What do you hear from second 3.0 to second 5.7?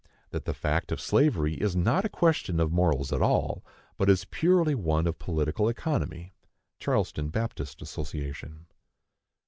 at all, but is purely one of political